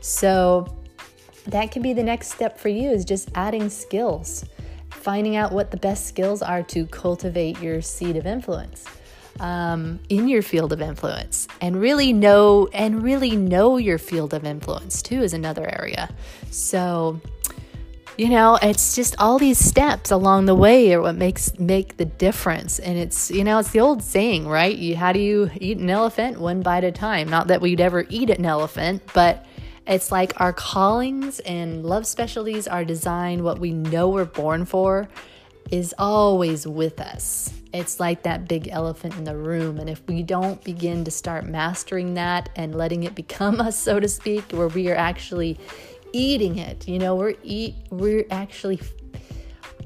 So 0.02 0.78
that 1.48 1.72
can 1.72 1.82
be 1.82 1.94
the 1.94 2.04
next 2.04 2.32
step 2.32 2.60
for 2.60 2.70
you 2.70 2.92
is 2.92 3.06
just 3.06 3.30
adding 3.34 3.70
skills 3.70 4.46
finding 5.00 5.36
out 5.36 5.52
what 5.52 5.72
the 5.72 5.78
best 5.78 6.06
skills 6.08 6.42
are 6.42 6.64
to 6.64 6.86
cultivate 6.88 7.60
your 7.62 7.82
seed 7.82 8.16
of 8.16 8.26
influence 8.26 8.86
um, 9.40 10.00
in 10.10 10.28
your 10.28 10.42
field 10.42 10.74
of 10.74 10.82
influence 10.82 11.48
and 11.62 11.80
really 11.80 12.14
know 12.14 12.68
and 12.74 13.04
really 13.04 13.36
know 13.36 13.78
your 13.78 13.98
field 13.98 14.34
of 14.34 14.46
influence 14.46 15.02
too 15.02 15.22
is 15.22 15.34
another 15.34 15.68
area. 15.68 16.10
So 16.52 17.22
you 18.18 18.28
know 18.28 18.60
it's 18.62 18.96
just 18.96 19.16
all 19.18 19.40
these 19.40 19.58
steps 19.58 20.12
along 20.12 20.46
the 20.46 20.56
way 20.56 20.94
are 20.94 21.02
what 21.02 21.16
makes 21.16 21.58
make 21.58 21.98
the 21.98 22.06
difference. 22.06 22.80
And 22.80 22.98
it's 22.98 23.32
you 23.32 23.44
know 23.44 23.60
it's 23.60 23.72
the 23.72 23.80
old 23.80 24.04
saying 24.04 24.48
right? 24.48 24.76
You 24.76 24.96
how 24.96 25.14
do 25.14 25.20
you 25.20 25.50
eat 25.56 25.78
an 25.78 25.90
elephant? 25.90 26.40
One 26.40 26.62
bite 26.62 26.84
at 26.84 26.90
a 26.90 26.92
time. 26.92 27.30
Not 27.30 27.48
that 27.48 27.62
we'd 27.62 27.82
ever 27.82 28.06
eat 28.10 28.30
an 28.30 28.46
elephant 28.46 29.02
but 29.14 29.46
it's 29.90 30.12
like 30.12 30.40
our 30.40 30.54
callings 30.54 31.40
and 31.40 31.84
love 31.84 32.06
specialties 32.06 32.68
are 32.68 32.86
designed 32.86 33.44
what 33.44 33.60
we 33.60 33.72
know 33.72 34.10
we're 34.10 34.24
born 34.24 34.66
for 34.66 35.10
is 35.72 35.96
always 35.98 36.68
with 36.68 37.00
us. 37.00 37.52
It's 37.74 38.00
like 38.00 38.24
that 38.24 38.48
big 38.48 38.68
elephant 38.68 39.16
in 39.16 39.24
the 39.24 39.36
room. 39.36 39.80
And 39.80 39.90
if 39.90 40.02
we 40.08 40.22
don't 40.22 40.64
begin 40.64 41.04
to 41.06 41.12
start 41.12 41.46
mastering 41.46 42.14
that 42.14 42.50
and 42.56 42.76
letting 42.76 43.04
it 43.04 43.16
become 43.16 43.60
us, 43.62 43.78
so 43.78 44.00
to 44.00 44.08
speak, 44.08 44.52
where 44.52 44.68
we 44.68 44.90
are 44.92 44.96
actually 44.96 45.60
eating 46.14 46.60
it, 46.60 46.88
you 46.88 47.00
know, 47.00 47.16
we're 47.16 47.36
eat, 47.44 47.76
we're 47.90 48.26
actually, 48.30 48.80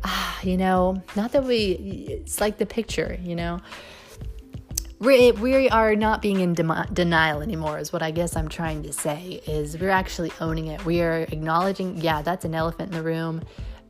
ah, 0.04 0.40
you 0.44 0.58
know, 0.58 1.02
not 1.16 1.32
that 1.32 1.46
we, 1.46 1.72
it's 2.10 2.42
like 2.42 2.58
the 2.58 2.66
picture, 2.66 3.18
you 3.24 3.36
know, 3.36 3.62
we, 5.04 5.70
are 5.70 5.96
not 5.96 6.22
being 6.22 6.40
in 6.40 6.54
de- 6.54 6.88
denial 6.94 7.42
anymore 7.42 7.78
is 7.78 7.92
what 7.92 8.02
i 8.02 8.10
guess 8.10 8.36
i'm 8.36 8.48
trying 8.48 8.82
to 8.84 8.94
say 8.94 9.42
is 9.46 9.78
we're 9.78 9.90
actually 9.90 10.32
owning 10.40 10.68
it. 10.68 10.84
We 10.86 11.02
are 11.02 11.22
acknowledging 11.22 11.98
yeah 11.98 12.22
that's 12.22 12.46
an 12.46 12.56
elephant 12.56 12.92
in 12.92 12.98
the 12.98 13.04
room 13.04 13.42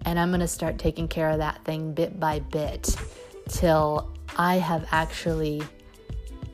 and 0.05 0.19
i'm 0.19 0.29
going 0.29 0.41
to 0.41 0.47
start 0.47 0.79
taking 0.79 1.07
care 1.07 1.29
of 1.29 1.37
that 1.37 1.63
thing 1.65 1.93
bit 1.93 2.19
by 2.19 2.39
bit 2.39 2.95
till 3.47 4.11
i 4.37 4.55
have 4.55 4.87
actually 4.91 5.61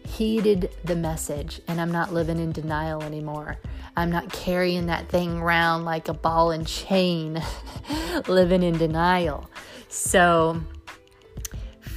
heeded 0.06 0.72
the 0.84 0.96
message 0.96 1.62
and 1.68 1.80
i'm 1.80 1.92
not 1.92 2.13
living 2.13 2.39
in 2.39 2.51
denial 2.51 3.01
anymore. 3.04 3.58
I'm 3.96 4.12
not 4.12 4.32
carrying 4.32 4.86
that 4.86 5.10
thing 5.10 5.39
around 5.39 5.84
like 5.84 6.08
a 6.08 6.13
ball 6.13 6.51
and 6.51 6.66
chain 6.66 7.44
living 8.30 8.63
in 8.63 8.78
denial. 8.78 9.50
So 9.89 10.62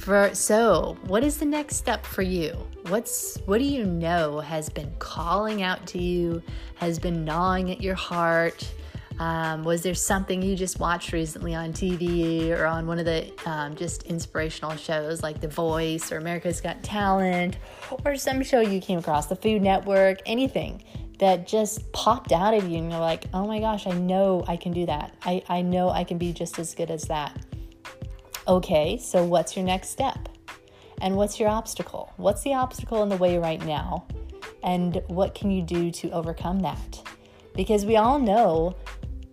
for 0.03 0.35
so, 0.35 0.97
what 1.07 1.23
is 1.23 1.37
the 1.37 1.45
next 1.45 1.77
step 1.77 2.05
for 2.05 2.23
you? 2.23 2.51
What's 2.89 3.37
what 3.45 3.59
do 3.59 3.63
you 3.63 3.85
know 3.85 4.41
has 4.41 4.67
been 4.67 4.91
calling 4.99 5.63
out 5.63 5.87
to 5.87 5.97
you, 5.97 6.43
has 6.75 6.99
been 6.99 7.23
gnawing 7.23 7.71
at 7.71 7.81
your 7.81 7.95
heart? 7.95 8.69
Um, 9.19 9.63
was 9.63 9.81
there 9.81 9.93
something 9.93 10.41
you 10.41 10.57
just 10.57 10.77
watched 10.77 11.13
recently 11.13 11.55
on 11.55 11.71
TV 11.71 12.49
or 12.51 12.65
on 12.65 12.85
one 12.85 12.99
of 12.99 13.05
the 13.05 13.31
um, 13.45 13.75
just 13.75 14.03
inspirational 14.03 14.75
shows 14.75 15.23
like 15.23 15.39
The 15.39 15.47
Voice 15.47 16.11
or 16.11 16.17
America's 16.17 16.59
Got 16.59 16.83
Talent 16.83 17.57
or 18.03 18.17
some 18.17 18.43
show 18.43 18.59
you 18.59 18.81
came 18.81 18.99
across, 18.99 19.27
the 19.27 19.37
Food 19.37 19.61
Network, 19.61 20.17
anything 20.25 20.83
that 21.19 21.47
just 21.47 21.89
popped 21.93 22.33
out 22.33 22.53
of 22.53 22.67
you 22.67 22.79
and 22.79 22.91
you're 22.91 22.99
like, 22.99 23.23
oh 23.33 23.47
my 23.47 23.59
gosh, 23.59 23.87
I 23.87 23.91
know 23.91 24.43
I 24.49 24.57
can 24.57 24.73
do 24.73 24.85
that. 24.87 25.13
I, 25.23 25.43
I 25.47 25.61
know 25.61 25.89
I 25.89 26.03
can 26.03 26.17
be 26.17 26.33
just 26.33 26.59
as 26.59 26.75
good 26.75 26.91
as 26.91 27.03
that. 27.03 27.37
Okay, 28.45 28.97
so 28.97 29.23
what's 29.23 29.55
your 29.55 29.63
next 29.63 29.89
step? 29.89 30.27
And 30.99 31.15
what's 31.15 31.39
your 31.39 31.47
obstacle? 31.47 32.11
What's 32.17 32.43
the 32.43 32.53
obstacle 32.53 33.01
in 33.01 33.07
the 33.07 33.15
way 33.15 33.37
right 33.37 33.63
now? 33.65 34.05
And 34.63 35.01
what 35.07 35.33
can 35.33 35.49
you 35.49 35.61
do 35.61 35.91
to 35.91 36.09
overcome 36.11 36.59
that? 36.59 37.01
Because 37.55 37.85
we 37.85 37.95
all 37.95 38.19
know, 38.19 38.75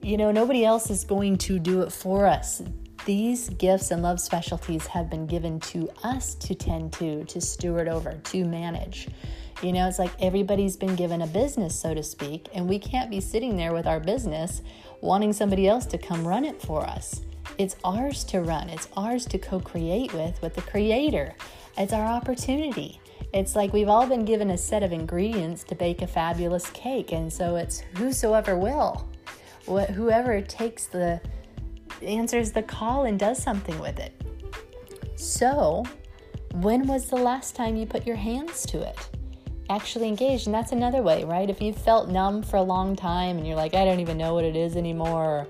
you 0.01 0.17
know, 0.17 0.31
nobody 0.31 0.65
else 0.65 0.91
is 0.91 1.03
going 1.03 1.39
to 1.39 1.59
do 1.59 1.83
it 1.83 1.91
for 1.93 2.25
us. 2.25 2.63
These 3.05 3.49
gifts 3.49 3.91
and 3.91 4.01
love 4.01 4.21
specialties 4.21 4.87
have 4.87 5.11
been 5.11 5.27
given 5.27 5.59
to 5.61 5.91
us 6.05 6.37
to 6.37 6.55
tend 6.55 6.93
to, 6.95 7.25
to 7.25 7.41
steward 7.41 7.89
over, 7.89 8.13
to 8.13 8.45
manage. 8.45 9.09
You 9.61 9.73
know, 9.73 9.89
it's 9.89 9.99
like 9.99 10.13
everybody's 10.21 10.77
been 10.77 10.95
given 10.95 11.23
a 11.23 11.27
business, 11.27 11.79
so 11.79 11.95
to 11.95 12.03
speak, 12.05 12.49
and 12.55 12.69
we 12.69 12.79
can't 12.79 13.11
be 13.11 13.21
sitting 13.21 13.57
there 13.57 13.73
with 13.73 13.89
our 13.89 13.99
business 13.99 14.63
wanting 15.01 15.33
somebody 15.33 15.67
else 15.67 15.87
to 15.87 15.99
come 15.99 16.29
run 16.29 16.45
it 16.45 16.63
for 16.63 16.87
us. 16.87 17.23
It's 17.59 17.77
ours 17.85 18.25
to 18.25 18.41
run, 18.41 18.69
it's 18.69 18.89
ours 18.97 19.27
to 19.27 19.39
co 19.39 19.61
create 19.61 20.13
with, 20.13 20.41
with 20.43 20.55
the 20.55 20.63
Creator. 20.63 21.35
It's 21.77 21.93
our 21.93 22.07
opportunity. 22.07 23.01
It's 23.33 23.55
like 23.55 23.73
we've 23.73 23.89
all 23.89 24.07
been 24.07 24.25
given 24.25 24.51
a 24.51 24.59
set 24.59 24.83
of 24.83 24.93
ingredients 24.93 25.63
to 25.65 25.75
bake 25.75 26.03
a 26.03 26.07
fabulous 26.07 26.69
cake, 26.71 27.13
and 27.13 27.33
so 27.33 27.57
it's 27.57 27.81
whosoever 27.97 28.57
will. 28.57 29.09
Whoever 29.67 30.41
takes 30.41 30.87
the 30.87 31.21
answers 32.03 32.53
the 32.53 32.63
call 32.63 33.05
and 33.05 33.19
does 33.19 33.41
something 33.41 33.79
with 33.79 33.99
it. 33.99 34.13
So, 35.17 35.85
when 36.55 36.87
was 36.87 37.09
the 37.09 37.17
last 37.17 37.55
time 37.55 37.77
you 37.77 37.87
put 37.87 38.07
your 38.07 38.17
hands 38.17 38.67
to 38.67 38.81
it? 38.81 38.97
Actually 39.69 40.09
engaged, 40.09 40.47
and 40.47 40.55
that's 40.55 40.73
another 40.73 41.03
way, 41.03 41.23
right? 41.23 41.49
If 41.49 41.61
you've 41.61 41.77
felt 41.77 42.09
numb 42.09 42.43
for 42.43 42.57
a 42.57 42.63
long 42.63 42.97
time 42.97 43.37
and 43.37 43.47
you're 43.47 43.57
like, 43.57 43.75
I 43.75 43.85
don't 43.85 44.01
even 44.01 44.19
know 44.19 44.35
what 44.35 44.45
it 44.45 44.57
is 44.57 44.77
anymore, 44.77 45.47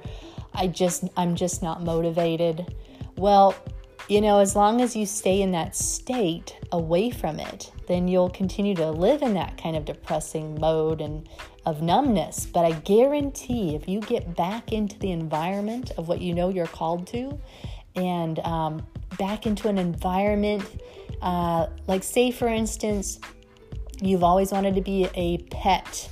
I 0.54 0.66
just 0.66 1.04
I'm 1.16 1.34
just 1.34 1.62
not 1.62 1.82
motivated. 1.82 2.74
Well, 3.16 3.54
you 4.08 4.20
know, 4.20 4.40
as 4.40 4.56
long 4.56 4.80
as 4.80 4.96
you 4.96 5.06
stay 5.06 5.40
in 5.40 5.52
that 5.52 5.76
state 5.76 6.56
away 6.72 7.10
from 7.10 7.38
it, 7.38 7.70
then 7.86 8.08
you'll 8.08 8.30
continue 8.30 8.74
to 8.74 8.90
live 8.90 9.22
in 9.22 9.34
that 9.34 9.56
kind 9.56 9.76
of 9.76 9.84
depressing 9.84 10.58
mode 10.60 11.00
and 11.00 11.28
of 11.66 11.82
numbness. 11.82 12.46
But 12.46 12.64
I 12.64 12.72
guarantee 12.72 13.74
if 13.74 13.88
you 13.88 14.00
get 14.00 14.34
back 14.34 14.72
into 14.72 14.98
the 14.98 15.12
environment 15.12 15.92
of 15.96 16.08
what 16.08 16.20
you 16.20 16.34
know 16.34 16.48
you're 16.48 16.66
called 16.66 17.06
to 17.08 17.38
and 17.94 18.38
um, 18.40 18.86
back 19.18 19.46
into 19.46 19.68
an 19.68 19.78
environment, 19.78 20.64
uh, 21.22 21.66
like, 21.86 22.02
say, 22.02 22.30
for 22.30 22.48
instance, 22.48 23.20
you've 24.00 24.24
always 24.24 24.52
wanted 24.52 24.74
to 24.74 24.80
be 24.80 25.08
a 25.14 25.38
pet 25.50 26.08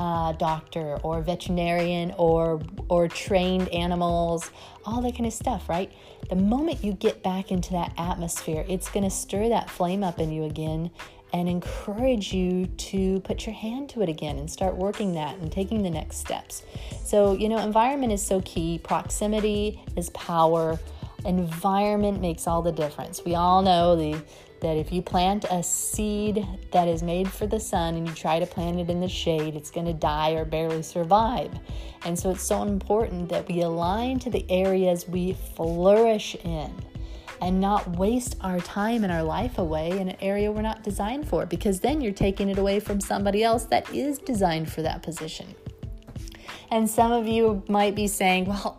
uh, 0.00 0.32
doctor 0.32 0.98
or 1.02 1.20
veterinarian 1.20 2.10
or 2.16 2.58
or 2.88 3.06
trained 3.06 3.68
animals, 3.68 4.50
all 4.86 5.02
that 5.02 5.12
kind 5.12 5.26
of 5.26 5.32
stuff, 5.32 5.68
right? 5.68 5.92
The 6.30 6.36
moment 6.36 6.82
you 6.82 6.94
get 6.94 7.22
back 7.22 7.52
into 7.52 7.72
that 7.72 7.92
atmosphere, 7.98 8.64
it's 8.66 8.88
going 8.88 9.04
to 9.04 9.10
stir 9.10 9.50
that 9.50 9.68
flame 9.68 10.02
up 10.02 10.18
in 10.18 10.32
you 10.32 10.44
again 10.44 10.90
and 11.34 11.50
encourage 11.50 12.32
you 12.32 12.66
to 12.66 13.20
put 13.20 13.44
your 13.44 13.54
hand 13.54 13.90
to 13.90 14.00
it 14.00 14.08
again 14.08 14.38
and 14.38 14.50
start 14.50 14.74
working 14.74 15.12
that 15.14 15.36
and 15.36 15.52
taking 15.52 15.82
the 15.82 15.90
next 15.90 16.16
steps. 16.16 16.62
So, 17.04 17.34
you 17.34 17.50
know, 17.50 17.58
environment 17.58 18.12
is 18.12 18.24
so 18.24 18.40
key. 18.40 18.80
Proximity 18.82 19.82
is 19.96 20.08
power. 20.10 20.78
Environment 21.26 22.22
makes 22.22 22.46
all 22.46 22.62
the 22.62 22.72
difference. 22.72 23.22
We 23.22 23.34
all 23.34 23.60
know 23.60 23.96
the 23.96 24.22
that 24.60 24.76
if 24.76 24.92
you 24.92 25.02
plant 25.02 25.44
a 25.50 25.62
seed 25.62 26.46
that 26.72 26.88
is 26.88 27.02
made 27.02 27.30
for 27.30 27.46
the 27.46 27.60
sun 27.60 27.94
and 27.94 28.08
you 28.08 28.14
try 28.14 28.38
to 28.38 28.46
plant 28.46 28.78
it 28.78 28.90
in 28.90 29.00
the 29.00 29.08
shade, 29.08 29.56
it's 29.56 29.70
going 29.70 29.86
to 29.86 29.92
die 29.92 30.32
or 30.32 30.44
barely 30.44 30.82
survive. 30.82 31.50
And 32.04 32.18
so 32.18 32.30
it's 32.30 32.42
so 32.42 32.62
important 32.62 33.28
that 33.30 33.48
we 33.48 33.62
align 33.62 34.18
to 34.20 34.30
the 34.30 34.44
areas 34.50 35.08
we 35.08 35.34
flourish 35.56 36.34
in 36.44 36.72
and 37.40 37.60
not 37.60 37.96
waste 37.96 38.36
our 38.42 38.60
time 38.60 39.02
and 39.02 39.12
our 39.12 39.22
life 39.22 39.58
away 39.58 39.90
in 39.90 40.08
an 40.08 40.16
area 40.20 40.52
we're 40.52 40.62
not 40.62 40.82
designed 40.82 41.26
for 41.26 41.46
because 41.46 41.80
then 41.80 42.00
you're 42.00 42.12
taking 42.12 42.48
it 42.48 42.58
away 42.58 42.80
from 42.80 43.00
somebody 43.00 43.42
else 43.42 43.64
that 43.64 43.88
is 43.94 44.18
designed 44.18 44.70
for 44.70 44.82
that 44.82 45.02
position. 45.02 45.54
And 46.70 46.88
some 46.88 47.10
of 47.10 47.26
you 47.26 47.62
might 47.68 47.94
be 47.94 48.06
saying, 48.06 48.46
well, 48.46 48.78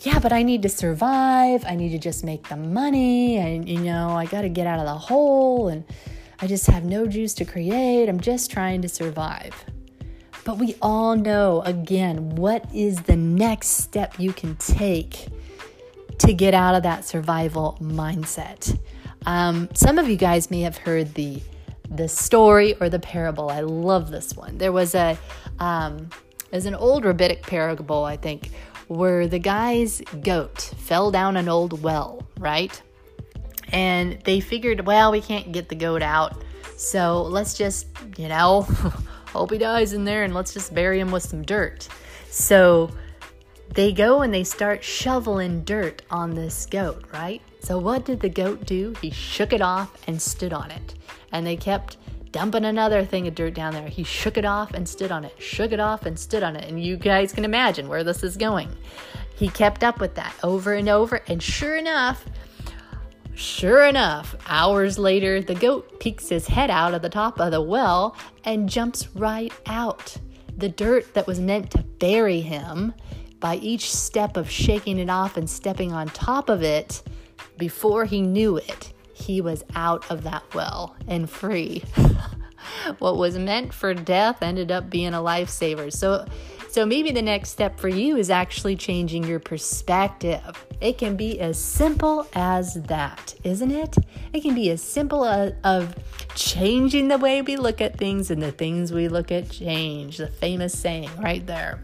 yeah, 0.00 0.18
but 0.18 0.32
I 0.32 0.42
need 0.42 0.62
to 0.62 0.68
survive. 0.68 1.64
I 1.66 1.74
need 1.74 1.90
to 1.90 1.98
just 1.98 2.24
make 2.24 2.48
the 2.48 2.56
money. 2.56 3.36
And, 3.36 3.68
you 3.68 3.80
know, 3.80 4.10
I 4.10 4.26
got 4.26 4.42
to 4.42 4.48
get 4.48 4.66
out 4.66 4.78
of 4.78 4.86
the 4.86 4.94
hole. 4.94 5.68
And 5.68 5.84
I 6.40 6.46
just 6.46 6.66
have 6.66 6.84
no 6.84 7.06
juice 7.06 7.34
to 7.34 7.44
create. 7.44 8.08
I'm 8.08 8.20
just 8.20 8.50
trying 8.50 8.82
to 8.82 8.88
survive. 8.88 9.54
But 10.44 10.58
we 10.58 10.74
all 10.80 11.16
know, 11.16 11.62
again, 11.62 12.30
what 12.36 12.64
is 12.74 13.02
the 13.02 13.16
next 13.16 13.68
step 13.68 14.18
you 14.18 14.32
can 14.32 14.56
take 14.56 15.28
to 16.18 16.32
get 16.32 16.54
out 16.54 16.74
of 16.74 16.82
that 16.82 17.04
survival 17.04 17.78
mindset? 17.80 18.78
Um, 19.26 19.68
some 19.74 19.98
of 19.98 20.08
you 20.08 20.16
guys 20.16 20.50
may 20.50 20.62
have 20.62 20.78
heard 20.78 21.14
the 21.14 21.42
the 21.92 22.08
story 22.08 22.74
or 22.80 22.88
the 22.88 23.00
parable. 23.00 23.50
I 23.50 23.60
love 23.60 24.12
this 24.12 24.36
one. 24.36 24.58
There 24.58 24.70
was 24.70 24.94
a 24.94 25.18
um, 25.58 26.08
there's 26.50 26.66
an 26.66 26.74
old 26.74 27.04
rabbinic 27.04 27.42
parable, 27.42 28.04
I 28.04 28.16
think, 28.16 28.50
where 28.88 29.28
the 29.28 29.38
guy's 29.38 30.00
goat 30.22 30.60
fell 30.78 31.10
down 31.10 31.36
an 31.36 31.48
old 31.48 31.82
well, 31.82 32.26
right? 32.38 32.80
And 33.72 34.18
they 34.24 34.40
figured, 34.40 34.86
well, 34.86 35.12
we 35.12 35.20
can't 35.20 35.52
get 35.52 35.68
the 35.68 35.76
goat 35.76 36.02
out. 36.02 36.42
So 36.76 37.22
let's 37.22 37.54
just, 37.54 37.86
you 38.16 38.28
know, 38.28 38.62
hope 39.26 39.52
he 39.52 39.58
dies 39.58 39.92
in 39.92 40.04
there 40.04 40.24
and 40.24 40.34
let's 40.34 40.52
just 40.52 40.74
bury 40.74 40.98
him 40.98 41.12
with 41.12 41.22
some 41.22 41.42
dirt. 41.42 41.88
So 42.30 42.90
they 43.74 43.92
go 43.92 44.22
and 44.22 44.34
they 44.34 44.42
start 44.42 44.82
shoveling 44.82 45.62
dirt 45.62 46.02
on 46.10 46.34
this 46.34 46.66
goat, 46.66 47.04
right? 47.12 47.40
So 47.60 47.78
what 47.78 48.04
did 48.04 48.20
the 48.20 48.28
goat 48.28 48.66
do? 48.66 48.94
He 49.00 49.10
shook 49.10 49.52
it 49.52 49.60
off 49.60 49.96
and 50.08 50.20
stood 50.20 50.52
on 50.52 50.70
it. 50.72 50.94
And 51.30 51.46
they 51.46 51.56
kept 51.56 51.96
dumping 52.32 52.64
another 52.64 53.04
thing 53.04 53.26
of 53.26 53.34
dirt 53.34 53.54
down 53.54 53.72
there. 53.72 53.88
He 53.88 54.04
shook 54.04 54.36
it 54.36 54.44
off 54.44 54.72
and 54.74 54.88
stood 54.88 55.10
on 55.10 55.24
it, 55.24 55.34
shook 55.38 55.72
it 55.72 55.80
off 55.80 56.06
and 56.06 56.18
stood 56.18 56.42
on 56.42 56.56
it. 56.56 56.68
And 56.68 56.82
you 56.82 56.96
guys 56.96 57.32
can 57.32 57.44
imagine 57.44 57.88
where 57.88 58.04
this 58.04 58.22
is 58.22 58.36
going. 58.36 58.70
He 59.34 59.48
kept 59.48 59.82
up 59.82 60.00
with 60.00 60.14
that 60.16 60.34
over 60.42 60.74
and 60.74 60.88
over. 60.88 61.20
And 61.26 61.42
sure 61.42 61.76
enough, 61.76 62.24
sure 63.34 63.84
enough, 63.84 64.36
hours 64.46 64.98
later, 64.98 65.40
the 65.40 65.54
goat 65.54 65.98
peeks 65.98 66.28
his 66.28 66.46
head 66.46 66.70
out 66.70 66.94
of 66.94 67.02
the 67.02 67.08
top 67.08 67.40
of 67.40 67.50
the 67.50 67.62
well 67.62 68.16
and 68.44 68.68
jumps 68.68 69.08
right 69.14 69.52
out. 69.66 70.16
The 70.56 70.68
dirt 70.68 71.14
that 71.14 71.26
was 71.26 71.40
meant 71.40 71.70
to 71.70 71.82
bury 71.82 72.40
him, 72.40 72.92
by 73.40 73.56
each 73.56 73.90
step 73.90 74.36
of 74.36 74.50
shaking 74.50 74.98
it 74.98 75.08
off 75.08 75.38
and 75.38 75.48
stepping 75.48 75.92
on 75.92 76.08
top 76.08 76.50
of 76.50 76.62
it, 76.62 77.02
before 77.56 78.04
he 78.04 78.20
knew 78.20 78.58
it, 78.58 78.92
he 79.20 79.40
was 79.40 79.64
out 79.74 80.10
of 80.10 80.22
that 80.24 80.42
well 80.54 80.96
and 81.06 81.28
free. 81.28 81.82
what 82.98 83.16
was 83.16 83.36
meant 83.38 83.72
for 83.72 83.94
death 83.94 84.42
ended 84.42 84.70
up 84.70 84.90
being 84.90 85.14
a 85.14 85.18
lifesaver. 85.18 85.92
So, 85.92 86.26
So 86.68 86.86
maybe 86.86 87.10
the 87.10 87.22
next 87.22 87.50
step 87.50 87.80
for 87.80 87.88
you 87.88 88.16
is 88.16 88.30
actually 88.30 88.76
changing 88.76 89.24
your 89.24 89.40
perspective. 89.40 90.66
It 90.80 90.98
can 90.98 91.16
be 91.16 91.40
as 91.40 91.58
simple 91.58 92.28
as 92.32 92.74
that, 92.74 93.34
isn't 93.42 93.72
it? 93.72 93.96
It 94.32 94.42
can 94.42 94.54
be 94.54 94.70
as 94.70 94.80
simple 94.80 95.24
as 95.24 95.52
of 95.64 95.96
changing 96.36 97.08
the 97.08 97.18
way 97.18 97.42
we 97.42 97.56
look 97.56 97.80
at 97.80 97.98
things 97.98 98.30
and 98.30 98.40
the 98.40 98.52
things 98.52 98.92
we 98.92 99.08
look 99.08 99.32
at 99.32 99.50
change. 99.50 100.18
The 100.18 100.28
famous 100.28 100.78
saying 100.78 101.10
right 101.18 101.44
there. 101.44 101.82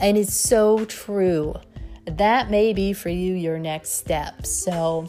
And 0.00 0.18
it's 0.18 0.34
so 0.34 0.84
true. 0.84 1.54
That 2.06 2.50
may 2.50 2.72
be 2.72 2.92
for 2.92 3.10
you 3.10 3.34
your 3.34 3.58
next 3.58 3.90
step. 3.90 4.46
So 4.46 5.08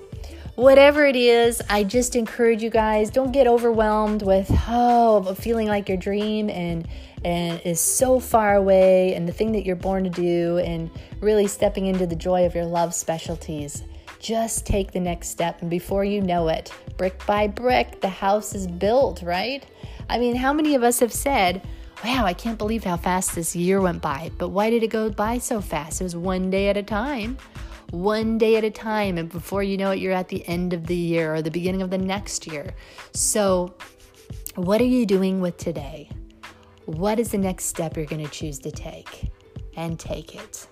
whatever 0.60 1.06
it 1.06 1.16
is, 1.16 1.62
I 1.70 1.86
just 1.86 2.18
encourage 2.18 2.62
you 2.62 2.70
guys 2.70 3.10
don't 3.10 3.32
get 3.32 3.48
overwhelmed 3.48 4.24
with 4.24 4.52
oh 4.68 5.34
feeling 5.36 5.68
like 5.70 5.88
your 5.88 5.98
dream 5.98 6.50
and 6.50 6.86
and 7.24 7.62
is 7.62 7.80
so 7.80 8.20
far 8.20 8.56
away 8.56 9.14
and 9.14 9.28
the 9.28 9.32
thing 9.32 9.54
that 9.54 9.66
you're 9.66 9.78
born 9.78 10.04
to 10.04 10.10
do 10.10 10.58
and 10.58 10.92
really 11.22 11.48
stepping 11.48 11.86
into 11.86 12.06
the 12.06 12.16
joy 12.16 12.46
of 12.46 12.56
your 12.56 12.66
love 12.66 12.94
specialties. 12.94 13.84
Just 14.20 14.66
take 14.66 14.92
the 14.92 15.00
next 15.00 15.30
step 15.30 15.62
and 15.62 15.70
before 15.70 16.04
you 16.04 16.20
know 16.22 16.50
it, 16.50 16.74
brick 16.98 17.26
by 17.26 17.48
brick, 17.48 18.02
the 18.02 18.10
house 18.10 18.54
is 18.54 18.68
built, 18.68 19.22
right? 19.22 19.66
I 20.10 20.20
mean, 20.20 20.36
how 20.36 20.52
many 20.52 20.76
of 20.76 20.84
us 20.84 21.00
have 21.00 21.14
said, 21.14 21.62
Wow, 22.04 22.26
I 22.26 22.34
can't 22.34 22.58
believe 22.58 22.86
how 22.86 22.96
fast 22.96 23.36
this 23.36 23.56
year 23.58 23.82
went 23.82 24.02
by. 24.02 24.32
But 24.38 24.50
why 24.50 24.70
did 24.70 24.84
it 24.84 24.88
go 24.88 25.10
by 25.10 25.38
so 25.38 25.60
fast? 25.60 26.00
It 26.00 26.06
was 26.06 26.16
one 26.16 26.50
day 26.50 26.70
at 26.70 26.78
a 26.78 26.84
time 26.84 27.38
one 27.92 28.38
day 28.38 28.56
at 28.56 28.64
a 28.64 28.72
time. 28.72 29.18
And 29.18 29.30
before 29.30 29.64
you 29.64 29.78
know 29.78 29.92
it, 29.92 30.00
you're 30.00 30.14
at 30.14 30.30
the 30.30 30.48
end 30.48 30.74
of 30.74 30.88
the 30.88 30.96
year 30.96 31.36
or 31.36 31.42
the 31.42 31.52
beginning 31.52 31.82
of 31.82 31.90
the 31.90 31.98
next 31.98 32.48
year. 32.48 32.74
So, 33.14 33.76
what 34.56 34.82
are 34.82 34.86
you 34.86 35.06
doing 35.06 35.42
with 35.42 35.58
today? 35.58 36.10
What 36.86 37.20
is 37.20 37.32
the 37.32 37.38
next 37.38 37.66
step 37.66 37.96
you're 37.96 38.06
going 38.06 38.26
to 38.26 38.32
choose 38.32 38.60
to 38.60 38.72
take? 38.72 39.32
And 39.76 39.98
take 39.98 40.36
it. 40.36 40.68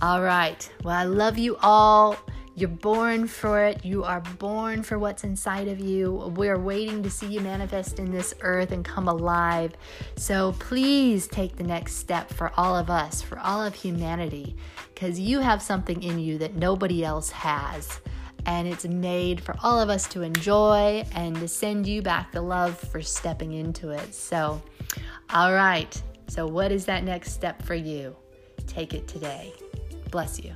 All 0.00 0.22
right. 0.22 0.70
Well, 0.82 0.96
I 0.96 1.04
love 1.04 1.36
you 1.36 1.56
all. 1.62 2.16
You're 2.60 2.68
born 2.68 3.26
for 3.26 3.64
it. 3.64 3.86
You 3.86 4.04
are 4.04 4.20
born 4.20 4.82
for 4.82 4.98
what's 4.98 5.24
inside 5.24 5.66
of 5.66 5.80
you. 5.80 6.30
We're 6.36 6.58
waiting 6.58 7.02
to 7.02 7.08
see 7.08 7.28
you 7.28 7.40
manifest 7.40 7.98
in 7.98 8.10
this 8.10 8.34
earth 8.42 8.70
and 8.70 8.84
come 8.84 9.08
alive. 9.08 9.72
So 10.16 10.52
please 10.58 11.26
take 11.26 11.56
the 11.56 11.64
next 11.64 11.94
step 11.94 12.30
for 12.30 12.52
all 12.58 12.76
of 12.76 12.90
us, 12.90 13.22
for 13.22 13.38
all 13.38 13.64
of 13.64 13.74
humanity, 13.74 14.56
because 14.92 15.18
you 15.18 15.40
have 15.40 15.62
something 15.62 16.02
in 16.02 16.18
you 16.18 16.36
that 16.36 16.54
nobody 16.54 17.02
else 17.02 17.30
has. 17.30 18.02
And 18.44 18.68
it's 18.68 18.84
made 18.84 19.40
for 19.40 19.56
all 19.62 19.80
of 19.80 19.88
us 19.88 20.06
to 20.08 20.20
enjoy 20.20 21.02
and 21.14 21.36
to 21.36 21.48
send 21.48 21.86
you 21.86 22.02
back 22.02 22.30
the 22.30 22.42
love 22.42 22.78
for 22.78 23.00
stepping 23.00 23.54
into 23.54 23.88
it. 23.88 24.14
So, 24.14 24.60
all 25.30 25.54
right. 25.54 26.02
So, 26.28 26.46
what 26.46 26.72
is 26.72 26.84
that 26.84 27.04
next 27.04 27.32
step 27.32 27.62
for 27.62 27.74
you? 27.74 28.14
Take 28.66 28.92
it 28.92 29.08
today. 29.08 29.54
Bless 30.10 30.38
you. 30.38 30.52